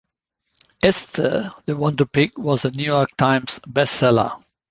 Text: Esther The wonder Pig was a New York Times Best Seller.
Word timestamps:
Esther 0.81 1.53
The 1.67 1.77
wonder 1.77 2.05
Pig 2.07 2.35
was 2.35 2.65
a 2.65 2.71
New 2.71 2.85
York 2.85 3.15
Times 3.17 3.59
Best 3.67 3.93
Seller. 3.97 4.31